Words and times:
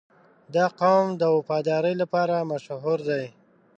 •دا 0.55 0.65
قوم 0.79 1.07
د 1.21 1.23
وفادارۍ 1.35 1.93
لپاره 2.01 2.47
مشهور 2.51 2.99
دی. 3.09 3.25